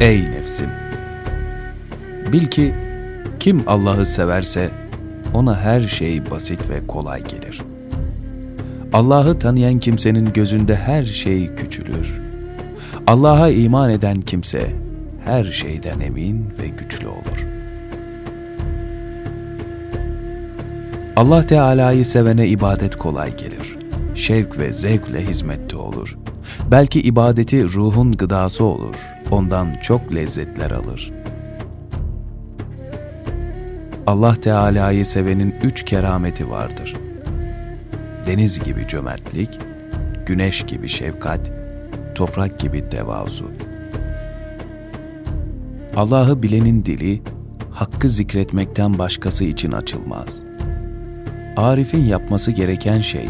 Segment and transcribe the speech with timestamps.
[0.00, 0.68] Ey nefsim!
[2.32, 2.74] Bil ki
[3.40, 4.70] kim Allah'ı severse
[5.34, 7.60] ona her şey basit ve kolay gelir.
[8.92, 12.12] Allah'ı tanıyan kimsenin gözünde her şey küçülür.
[13.06, 14.70] Allah'a iman eden kimse
[15.24, 17.46] her şeyden emin ve güçlü olur.
[21.16, 23.76] Allah Teala'yı sevene ibadet kolay gelir.
[24.14, 26.16] Şevk ve zevkle hizmette olur.
[26.70, 28.94] Belki ibadeti ruhun gıdası olur.
[29.30, 31.12] Ondan çok lezzetler alır.
[34.06, 36.96] Allah Teala'yı sevenin üç kerameti vardır.
[38.26, 39.48] Deniz gibi cömertlik,
[40.26, 41.40] güneş gibi şefkat,
[42.14, 43.50] toprak gibi tevazu.
[45.96, 47.22] Allah'ı bilenin dili,
[47.70, 50.42] hakkı zikretmekten başkası için açılmaz.
[51.56, 53.28] Arif'in yapması gereken şey,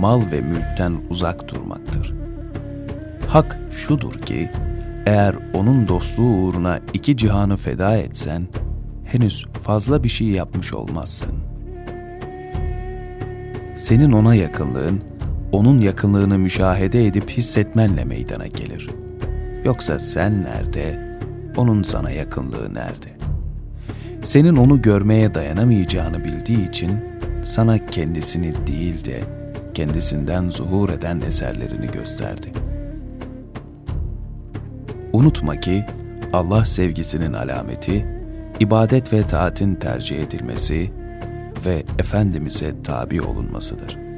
[0.00, 2.14] mal ve mülkten uzak durmaktır.
[3.28, 4.50] Hak şudur ki,
[5.06, 8.48] eğer onun dostluğu uğruna iki cihanı feda etsen,
[9.04, 11.32] henüz fazla bir şey yapmış olmazsın.
[13.76, 15.00] Senin ona yakınlığın,
[15.52, 18.90] onun yakınlığını müşahede edip hissetmenle meydana gelir.
[19.64, 20.98] Yoksa sen nerede,
[21.56, 23.08] onun sana yakınlığı nerede?
[24.22, 26.90] Senin onu görmeye dayanamayacağını bildiği için
[27.44, 29.20] sana kendisini değil de
[29.74, 32.52] kendisinden zuhur eden eserlerini gösterdi.
[35.12, 35.84] Unutma ki
[36.32, 38.06] Allah sevgisinin alameti
[38.60, 40.90] ibadet ve taatin tercih edilmesi
[41.66, 44.11] ve Efendimiz'e tabi olunmasıdır.''